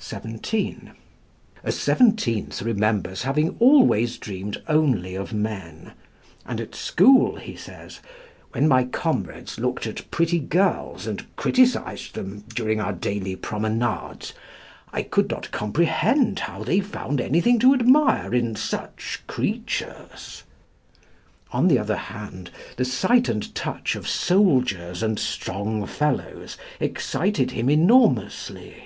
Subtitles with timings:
[0.00, 0.92] (17)
[1.64, 5.92] A seventeenth remembers having always dreamed only of men;
[6.46, 7.98] and at school, he says,
[8.52, 14.32] "when my comrades looked at pretty girls and criticised them during our daily promenades,
[14.94, 20.44] I could not comprehend how they found anything to admire in such creatures."
[21.52, 27.68] On the other hand, the sight and touch of soldiers and strong fellows excited him
[27.68, 28.84] enormously.